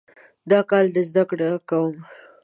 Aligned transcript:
دا 0.51 0.59
کال 0.69 0.85
زده 1.09 1.23
کړه 1.29 1.49
کوم 1.69 1.95